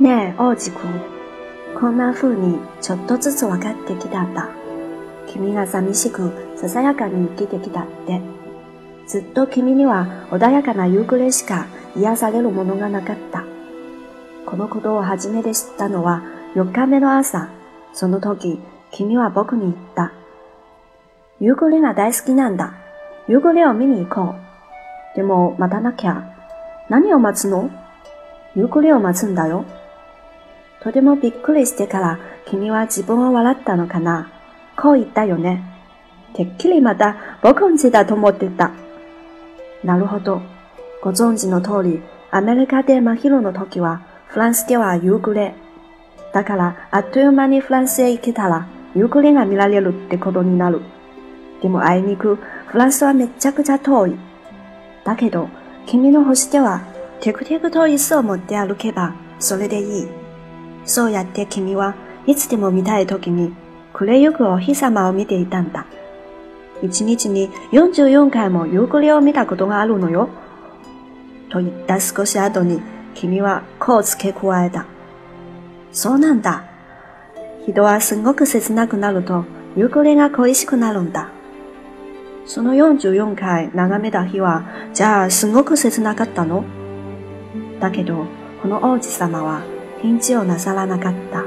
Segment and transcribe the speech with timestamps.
[0.00, 1.00] ねえ、王子くん。
[1.78, 4.48] こんな風にちょっとずつ分かってきたんだ。
[5.26, 8.20] 君が寂しくささやかに生きてきたって。
[9.06, 11.66] ずっと君には穏やかな夕暮れしか
[11.96, 13.29] 癒されるものがなかった。
[14.50, 16.24] このことを初めて知ったのは
[16.56, 17.50] 4日目の朝。
[17.92, 18.58] その時、
[18.90, 20.12] 君は僕に言った。
[21.38, 22.74] 夕暮れが大好きなんだ。
[23.28, 25.16] 夕暮れを見に行こう。
[25.16, 26.36] でも待たなきゃ。
[26.88, 27.70] 何を待つの？
[28.56, 29.64] 夕暮れを待つんだよ。
[30.82, 34.32] とてもびっくりしてから君は自分を笑ったのかな
[34.76, 35.62] こう言ったよね。
[36.34, 38.72] てっきりまた僕んちだと思ってた。
[39.84, 40.42] なるほど。
[41.02, 45.54] ご存知の通り、アメリカで真昼の時は、フランスでは夕暮れ。
[46.32, 50.80] だから、あっという間にフランスへ行けたら、夕暮れが見られるってことになる。
[51.60, 54.16] でもあいにく、フランスはめちゃくちゃ遠い。
[55.04, 55.48] だけど、
[55.86, 56.82] 君の星では、
[57.20, 60.08] テクテクと椅子を持って歩けば、それでいい。
[60.84, 61.94] そうやって君は
[62.26, 63.52] いつでも見たい時に
[63.92, 65.86] 暮れゆくお日様を見ていたんだ。
[66.82, 70.28] 一日に44回も夕暮れを見たことがあるのよ。
[71.50, 72.80] と言った少し後に
[73.14, 74.86] 君はこう付け加えた。
[75.92, 76.64] そうなんだ。
[77.66, 79.44] 人はすごく切なくなると
[79.76, 81.28] 夕暮れが恋しくなるんだ。
[82.46, 86.64] その44回眺めた日は、じゃあすごく切なかったの？
[87.78, 88.26] だけど、
[88.62, 89.62] この王子様は
[90.00, 91.44] 返事をなさらなかった。